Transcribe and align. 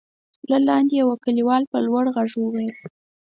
له 0.49 0.57
لاندې 0.67 0.93
يوه 1.01 1.15
کليوال 1.25 1.63
په 1.71 1.77
لوړ 1.85 2.03
غږ 2.15 2.31
وويل: 2.41 2.75